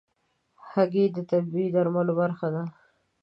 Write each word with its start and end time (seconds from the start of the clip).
هګۍ 0.69 1.05
د 1.15 1.17
طبيعي 1.29 1.67
درملو 1.73 2.13
برخه 2.21 2.47
ده. 2.53 2.63